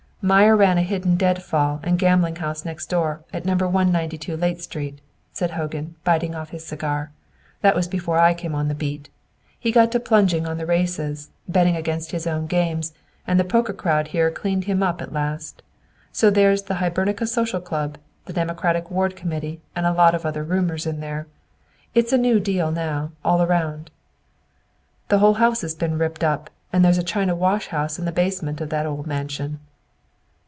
"Meyer 0.23 0.55
ran 0.55 0.77
a 0.77 0.83
hidden 0.83 1.15
dead 1.17 1.41
fall 1.41 1.79
and 1.81 1.97
gambling 1.97 2.35
house 2.35 2.63
next 2.63 2.91
door, 2.91 3.21
at 3.33 3.43
No. 3.43 3.53
192 3.53 4.37
Layte 4.37 4.61
Street," 4.61 4.99
said 5.33 5.49
Hogan, 5.49 5.95
biting 6.03 6.35
off 6.35 6.51
his 6.51 6.63
cigar. 6.63 7.09
"That 7.61 7.73
was 7.75 7.87
before 7.87 8.19
I 8.19 8.35
came 8.35 8.53
on 8.53 8.67
the 8.67 8.75
beat. 8.75 9.09
He 9.59 9.71
got 9.71 9.91
to 9.93 9.99
plunging 9.99 10.45
on 10.45 10.59
the 10.59 10.67
races, 10.67 11.31
betting 11.49 11.75
against 11.75 12.11
his 12.11 12.27
own 12.27 12.45
games, 12.45 12.93
and 13.25 13.39
the 13.39 13.43
poker 13.43 13.73
crowd 13.73 14.09
here 14.09 14.29
cleaned 14.29 14.65
him 14.65 14.83
up 14.83 15.01
at 15.01 15.11
last. 15.11 15.63
So 16.11 16.29
there's 16.29 16.61
the 16.61 16.75
Hibernia 16.75 17.25
Social 17.25 17.59
Club, 17.59 17.97
the 18.25 18.33
Democratic 18.33 18.91
Ward 18.91 19.15
Committee, 19.15 19.59
and 19.75 19.87
a 19.87 19.91
lot 19.91 20.13
of 20.13 20.23
roomers 20.47 20.85
in 20.85 20.99
there. 20.99 21.25
It's 21.95 22.13
a 22.13 22.17
new 22.19 22.39
deal 22.39 22.69
now, 22.71 23.11
all 23.25 23.41
around. 23.41 23.89
"The 25.09 25.17
whole 25.17 25.33
house 25.41 25.61
has 25.61 25.73
been 25.73 25.97
ripped 25.97 26.23
up 26.23 26.51
and 26.71 26.85
there's 26.85 26.99
a 26.99 27.03
China 27.03 27.33
wash 27.33 27.69
house 27.69 27.97
in 27.97 28.05
the 28.05 28.11
basement 28.11 28.61
of 28.61 28.69
that 28.69 28.85
old 28.85 29.07
mansion." 29.07 29.59